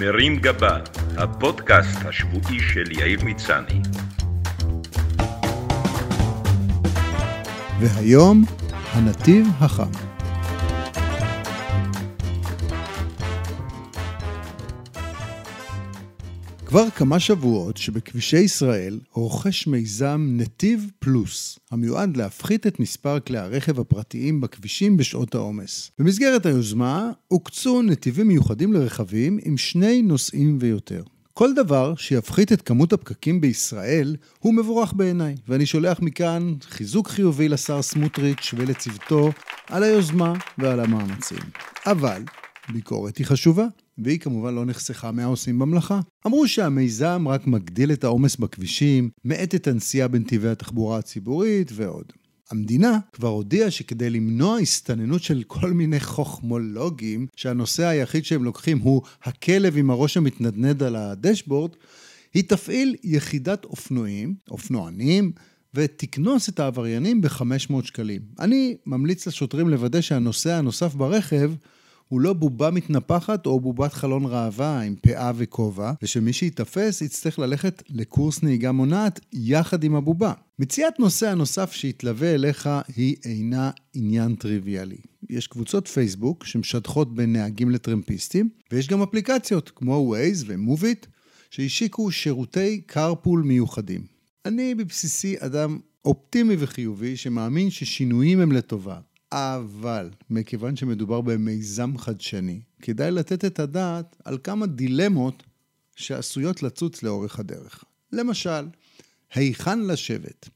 [0.00, 0.78] מרים גבה,
[1.16, 3.80] הפודקאסט השבועי של יאיר מצני.
[7.80, 8.44] והיום,
[8.92, 10.05] הנתיב החם.
[16.66, 23.80] כבר כמה שבועות שבכבישי ישראל רוכש מיזם נתיב פלוס, המיועד להפחית את מספר כלי הרכב
[23.80, 25.90] הפרטיים בכבישים בשעות העומס.
[25.98, 31.02] במסגרת היוזמה הוקצו נתיבים מיוחדים לרכבים עם שני נוסעים ויותר.
[31.32, 37.48] כל דבר שיפחית את כמות הפקקים בישראל הוא מבורך בעיניי, ואני שולח מכאן חיזוק חיובי
[37.48, 39.30] לשר סמוטריץ' ולצוותו
[39.66, 41.38] על היוזמה ועל המאמצים.
[41.86, 42.22] אבל
[42.68, 43.66] ביקורת היא חשובה.
[43.98, 46.00] והיא כמובן לא נחסכה מהעושים במלאכה.
[46.26, 52.12] אמרו שהמיזם רק מגדיל את העומס בכבישים, מאט את הנסיעה בנתיבי התחבורה הציבורית ועוד.
[52.50, 59.02] המדינה כבר הודיעה שכדי למנוע הסתננות של כל מיני חוכמולוגים, שהנושא היחיד שהם לוקחים הוא
[59.22, 61.70] הכלב עם הראש המתנדנד על הדשבורד,
[62.34, 65.32] היא תפעיל יחידת אופנועים, אופנוענים,
[65.74, 68.22] ותקנוס את העבריינים ב-500 שקלים.
[68.38, 71.52] אני ממליץ לשוטרים לוודא שהנוסע הנוסף ברכב
[72.08, 77.82] הוא לא בובה מתנפחת או בובת חלון ראווה עם פאה וכובע, ושמי שייתפס יצטרך ללכת
[77.88, 80.32] לקורס נהיגה מונעת יחד עם הבובה.
[80.58, 84.98] מציאת נוסע נוסף שיתלווה אליך היא אינה עניין טריוויאלי.
[85.30, 91.06] יש קבוצות פייסבוק שמשדכות בין נהגים לטרמפיסטים, ויש גם אפליקציות כמו Waze ו-Movit
[91.50, 94.00] שהשיקו שירותי carpool מיוחדים.
[94.44, 98.98] אני בבסיסי אדם אופטימי וחיובי שמאמין ששינויים הם לטובה.
[99.32, 105.42] אבל מכיוון שמדובר במיזם חדשני, כדאי לתת את הדעת על כמה דילמות
[105.96, 107.84] שעשויות לצוץ לאורך הדרך.
[108.12, 108.68] למשל,
[109.34, 110.48] היכן לשבת?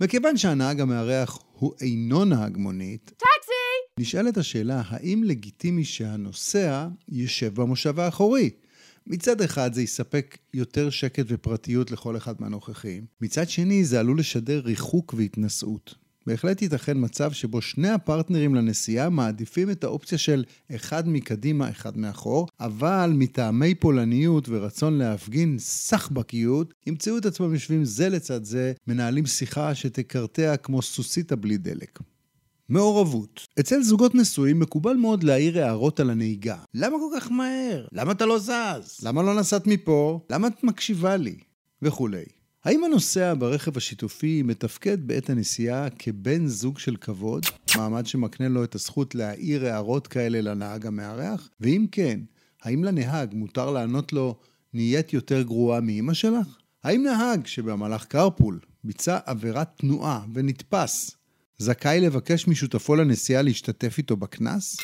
[0.00, 4.00] מכיוון שהנהג המארח הוא אינו נהג מונית, טקסי!
[4.00, 8.50] נשאלת השאלה האם לגיטימי שהנוסע ישב במושב האחורי.
[9.06, 14.60] מצד אחד זה יספק יותר שקט ופרטיות לכל אחד מהנוכחים, מצד שני זה עלול לשדר
[14.64, 15.94] ריחוק והתנשאות.
[16.28, 20.44] בהחלט ייתכן מצב שבו שני הפרטנרים לנסיעה מעדיפים את האופציה של
[20.74, 28.08] אחד מקדימה, אחד מאחור, אבל מטעמי פולניות ורצון להפגין סחבקיות, ימצאו את עצמם יושבים זה
[28.08, 31.98] לצד זה, מנהלים שיחה שתקרטע כמו סוסיתא בלי דלק.
[32.68, 33.46] מעורבות.
[33.60, 36.58] אצל זוגות נשואים מקובל מאוד להעיר הערות על הנהיגה.
[36.74, 37.86] למה כל כך מהר?
[37.92, 38.98] למה אתה לא זז?
[39.02, 40.20] למה לא נסעת מפה?
[40.30, 41.38] למה את מקשיבה לי?
[41.82, 42.37] וכולי.
[42.68, 47.46] האם הנוסע ברכב השיתופי מתפקד בעת הנסיעה כבן זוג של כבוד,
[47.76, 51.48] מעמד שמקנה לו את הזכות להעיר הערות כאלה לנהג המארח?
[51.60, 52.20] ואם כן,
[52.62, 54.36] האם לנהג מותר לענות לו,
[54.74, 56.46] נהיית יותר גרועה מאימא שלך?
[56.84, 61.16] האם נהג שבמהלך קרפול ביצע עבירת תנועה ונתפס,
[61.58, 64.76] זכאי לבקש משותפו לנסיעה להשתתף איתו בקנס?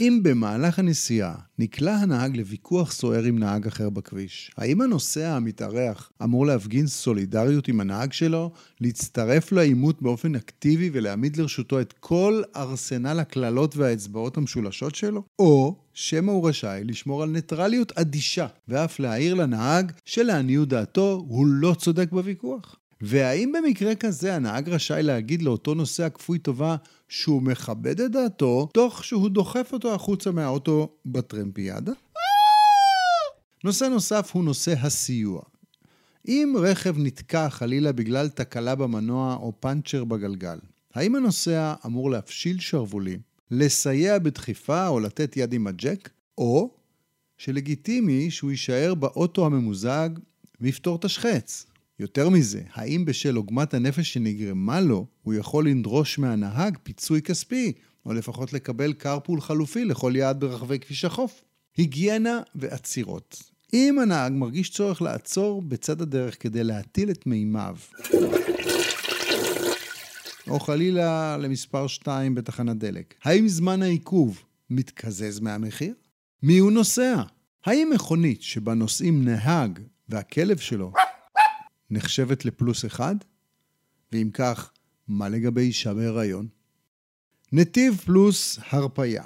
[0.00, 6.46] אם במהלך הנסיעה נקלע הנהג לוויכוח סוער עם נהג אחר בכביש, האם הנוסע המתארח אמור
[6.46, 13.76] להפגין סולידריות עם הנהג שלו, להצטרף לעימות באופן אקטיבי ולהעמיד לרשותו את כל ארסנל הקללות
[13.76, 15.22] והאצבעות המשולשות שלו?
[15.38, 21.74] או שמא הוא רשאי לשמור על ניטרליות אדישה, ואף להעיר לנהג שלעניות דעתו הוא לא
[21.78, 22.79] צודק בוויכוח?
[23.00, 26.76] והאם במקרה כזה הנהג רשאי להגיד לאותו נוסע כפוי טובה
[27.08, 31.92] שהוא מכבד את דעתו, תוך שהוא דוחף אותו החוצה מהאוטו בטרמפיאדה?
[33.64, 35.40] נושא נוסף הוא נושא הסיוע.
[36.28, 40.58] אם רכב נתקע חלילה בגלל תקלה במנוע או פאנצ'ר בגלגל,
[40.94, 46.74] האם הנוסע אמור להפשיל שרוולים, לסייע בדחיפה או לתת יד עם הג'ק, או
[47.38, 50.10] שלגיטימי שהוא יישאר באוטו הממוזג
[50.60, 51.69] ויפתור את השחץ?
[52.00, 57.72] יותר מזה, האם בשל עוגמת הנפש שנגרמה לו, הוא יכול לדרוש מהנהג פיצוי כספי,
[58.06, 61.44] או לפחות לקבל carpool חלופי לכל יעד ברחבי כביש החוף?
[61.76, 63.42] היגיינה ועצירות.
[63.74, 67.76] אם הנהג מרגיש צורך לעצור בצד הדרך כדי להטיל את מימיו,
[70.48, 75.94] או חלילה למספר 2 בתחנת דלק, האם זמן העיכוב מתקזז מהמחיר?
[76.42, 77.22] מי הוא נוסע?
[77.64, 80.92] האם מכונית שבה נוסעים נהג והכלב שלו
[81.90, 83.14] נחשבת לפלוס אחד?
[84.12, 84.70] ואם כך,
[85.08, 86.46] מה לגבי אישה בהיריון?
[87.52, 89.24] נתיב פלוס הרפייה.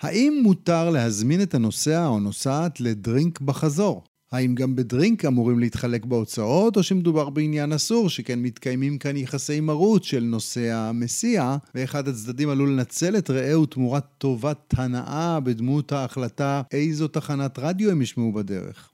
[0.00, 4.04] האם מותר להזמין את הנוסע או נוסעת לדרינק בחזור?
[4.32, 10.04] האם גם בדרינק אמורים להתחלק בהוצאות, או שמדובר בעניין אסור, שכן מתקיימים כאן יחסי מרות
[10.04, 17.08] של נוסע מסיע, ואחד הצדדים עלול לנצל את רעהו תמורת טובת הנאה בדמות ההחלטה איזו
[17.08, 18.90] תחנת רדיו הם ישמעו בדרך.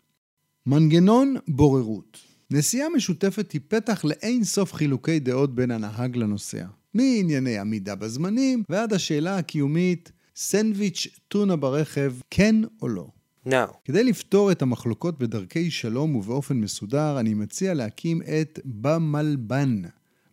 [0.66, 6.66] מנגנון בוררות נסיעה משותפת היא פתח לאין סוף חילוקי דעות בין הנהג לנוסע.
[6.94, 13.06] מענייני עמידה בזמנים ועד השאלה הקיומית סנדוויץ' טונה ברכב, כן או לא.
[13.48, 19.82] Now, כדי לפתור את המחלוקות בדרכי שלום ובאופן מסודר, אני מציע להקים את במלבן,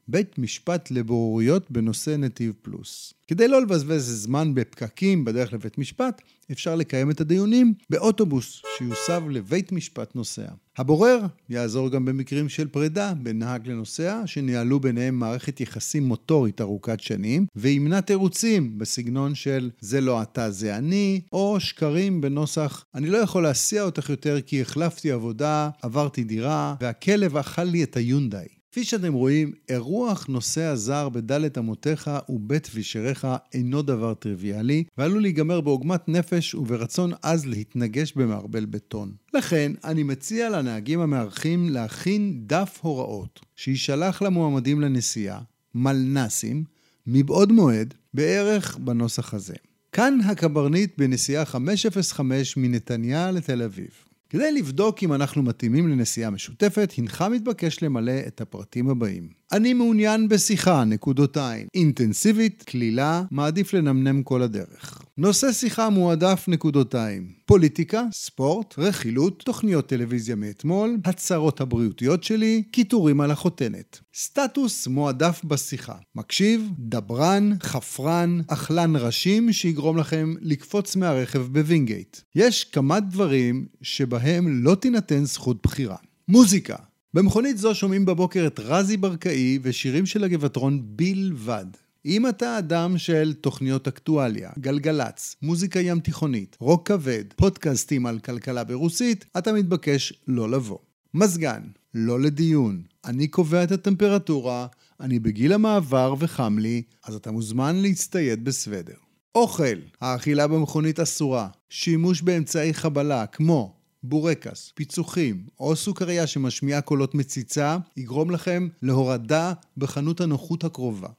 [0.07, 3.13] בית משפט לבוררויות בנושא נתיב פלוס.
[3.27, 6.21] כדי לא לבזבז זמן בפקקים בדרך לבית משפט,
[6.51, 10.47] אפשר לקיים את הדיונים באוטובוס שיוסב לבית משפט נוסע.
[10.77, 11.19] הבורר
[11.49, 17.45] יעזור גם במקרים של פרידה בין נהג לנוסע, שניהלו ביניהם מערכת יחסים מוטורית ארוכת שנים,
[17.55, 23.43] וימנע תירוצים בסגנון של זה לא אתה זה אני, או שקרים בנוסח אני לא יכול
[23.43, 28.56] להסיע אותך יותר כי החלפתי עבודה, עברתי דירה, והכלב אכל לי את היונדאי.
[28.71, 35.61] כפי שאתם רואים, אירוח נוסע זר בדלת אמותיך ובית וישריך אינו דבר טריוויאלי, ועלול להיגמר
[35.61, 39.11] בעוגמת נפש וברצון עז להתנגש במערבל בטון.
[39.33, 45.41] לכן, אני מציע לנהגים המארחים להכין דף הוראות, שיישלח למועמדים לנסיעה,
[45.75, 46.63] מלנסים,
[47.07, 49.55] מבעוד מועד, בערך בנוסח הזה.
[49.91, 54.06] כאן הקברניט בנסיעה 505 מנתניה לתל אביב.
[54.29, 59.29] כדי לבדוק אם אנחנו מתאימים לנסיעה משותפת, הנך מתבקש למלא את הפרטים הבאים.
[59.51, 61.67] אני מעוניין בשיחה, נקודותיים.
[61.75, 65.01] אינטנסיבית, קלילה, מעדיף לנמנם כל הדרך.
[65.17, 67.31] נושא שיחה מועדף, נקודותיים.
[67.45, 73.99] פוליטיקה, ספורט, רכילות, תוכניות טלוויזיה מאתמול, הצהרות הבריאותיות שלי, קיטורים על החותנת.
[74.15, 75.95] סטטוס מועדף בשיחה.
[76.15, 82.17] מקשיב, דברן, חפרן, אכלן ראשים שיגרום לכם לקפוץ מהרכב בווינגייט.
[82.35, 85.97] יש כמה דברים שבהם לא תינתן זכות בחירה.
[86.27, 86.75] מוזיקה
[87.17, 91.65] במכונית זו שומעים בבוקר את רזי ברקאי ושירים של הגבעתרון בלבד.
[92.05, 98.63] אם אתה אדם של תוכניות אקטואליה, גלגלצ, מוזיקה ים תיכונית, רוק כבד, פודקאסטים על כלכלה
[98.63, 100.77] ברוסית, אתה מתבקש לא לבוא.
[101.13, 101.61] מזגן,
[101.93, 102.81] לא לדיון.
[103.05, 104.67] אני קובע את הטמפרטורה,
[104.99, 108.97] אני בגיל המעבר וחם לי, אז אתה מוזמן להצטייד בסוודר.
[109.35, 111.47] אוכל, האכילה במכונית אסורה.
[111.69, 113.76] שימוש באמצעי חבלה כמו
[114.09, 121.09] בורקס, פיצוחים או סוכריה שמשמיעה קולות מציצה, יגרום לכם להורדה בחנות הנוחות הקרובה.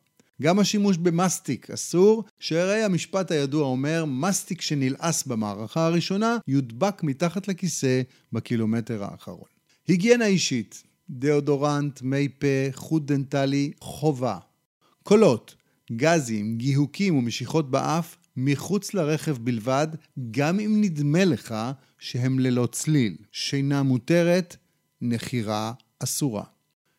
[0.42, 8.02] גם השימוש במסטיק אסור, שהרי המשפט הידוע אומר, מסטיק שנלעס במערכה הראשונה, יודבק מתחת לכיסא
[8.32, 9.48] בקילומטר האחרון.
[9.88, 14.38] היגיינה אישית, דאודורנט, מי פה, חוט דנטלי, חובה.
[15.02, 15.54] קולות,
[15.92, 19.88] גזים, גיהוקים ומשיכות באף, מחוץ לרכב בלבד,
[20.30, 21.54] גם אם נדמה לך
[21.98, 23.16] שהם ללא צליל.
[23.32, 24.56] שינה מותרת,
[25.00, 26.44] נחירה אסורה.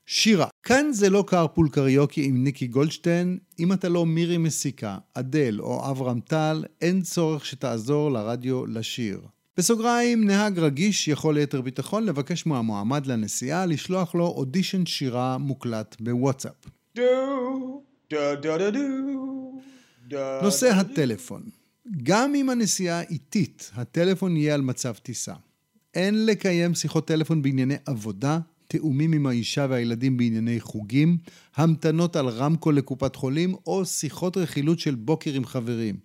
[0.05, 5.59] שירה, כאן זה לא Carpool Karaoke עם ניקי גולדשטיין, אם אתה לא מירי מסיקה, אדל
[5.59, 9.21] או אברהם טל, אין צורך שתעזור לרדיו לשיר.
[9.57, 16.53] בסוגריים, נהג רגיש יכול ליתר ביטחון לבקש מהמועמד לנסיעה לשלוח לו אודישן שירה מוקלט בוואטסאפ.
[18.09, 19.28] da da da do, da
[20.43, 21.41] נושא הטלפון.
[22.03, 25.33] גם אם הנסיעה איטית, הטלפון יהיה על מצב טיסה.
[25.93, 31.17] אין לקיים שיחות טלפון בענייני עבודה, תאומים עם האישה והילדים בענייני חוגים,
[31.55, 35.95] המתנות על רמקול לקופת חולים או שיחות רכילות של בוקר עם חברים.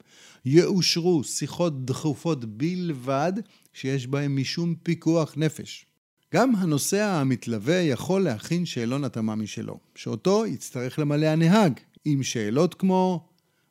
[0.44, 3.32] יאושרו שיחות דחופות בלבד
[3.72, 5.86] שיש בהן משום פיקוח נפש.
[6.34, 13.28] גם הנוסע המתלווה יכול להכין שאלון התאמה משלו, שאותו יצטרך למלא הנהג, עם שאלות כמו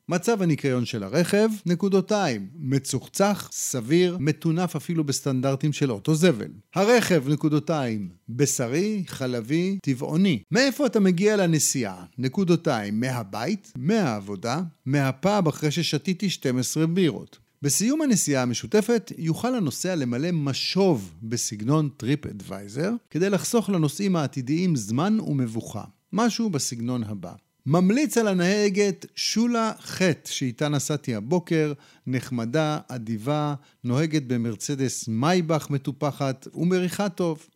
[0.08, 6.48] מצב הניקיון של הרכב, נקודותיים, מצוחצח, סביר, מטונף אפילו בסטנדרטים של אוטו זבל.
[6.74, 10.42] הרכב, נקודותיים, בשרי, חלבי, טבעוני.
[10.50, 12.04] מאיפה אתה מגיע לנסיעה?
[12.18, 17.38] נקודותיים, מהבית, מהעבודה, מהפאב אחרי ששתיתי 12 בירות.
[17.62, 25.84] בסיום הנסיעה המשותפת יוכל הנוסע למלא משוב בסגנון TripAdvisor כדי לחסוך לנוסעים העתידיים זמן ומבוכה.
[26.12, 27.32] משהו בסגנון הבא.
[27.66, 31.72] ממליץ על הנהגת שולה חטא שאיתה נסעתי הבוקר,
[32.06, 33.54] נחמדה, אדיבה,
[33.84, 37.46] נוהגת במרצדס מייבך מטופחת ומריחה טוב.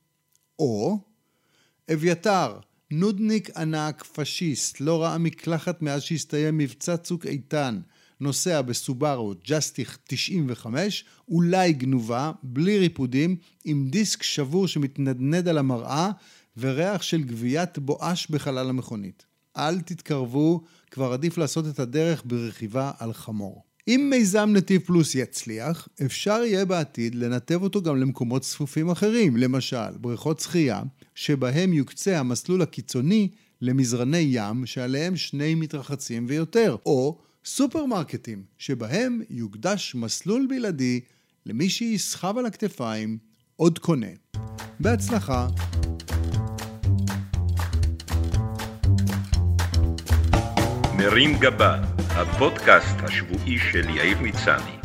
[0.58, 0.98] או
[1.92, 2.58] אביתר,
[2.90, 7.80] נודניק ענק, פשיסט, לא ראה מקלחת מאז שהסתיים מבצע צוק איתן,
[8.20, 16.10] נוסע בסובארו ג'סטיך 95, אולי גנובה, בלי ריפודים, עם דיסק שבור שמתנדנד על המראה
[16.56, 19.27] וריח של גביית בואש בחלל המכונית.
[19.58, 20.60] אל תתקרבו,
[20.90, 23.64] כבר עדיף לעשות את הדרך ברכיבה על חמור.
[23.88, 29.90] אם מיזם נתיב פלוס יצליח, אפשר יהיה בעתיד לנתב אותו גם למקומות צפופים אחרים, למשל
[30.00, 30.82] בריכות שחייה,
[31.14, 33.28] שבהם יוקצה המסלול הקיצוני
[33.60, 41.00] למזרני ים שעליהם שני מתרחצים ויותר, או סופרמרקטים, שבהם יוקדש מסלול בלעדי
[41.46, 43.18] למי שיסחב על הכתפיים
[43.56, 44.06] עוד קונה.
[44.80, 45.48] בהצלחה.
[50.98, 51.76] מרים גבה,
[52.10, 54.77] הפודקאסט השבועי של יאיר מצני.